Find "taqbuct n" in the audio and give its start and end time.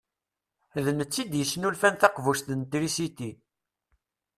1.95-2.61